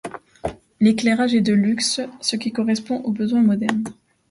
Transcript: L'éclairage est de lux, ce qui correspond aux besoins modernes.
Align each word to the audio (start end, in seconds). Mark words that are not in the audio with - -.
L'éclairage 0.79 1.35
est 1.35 1.41
de 1.41 1.53
lux, 1.53 2.01
ce 2.21 2.35
qui 2.35 2.51
correspond 2.51 3.01
aux 3.01 3.11
besoins 3.11 3.43
modernes. 3.43 3.83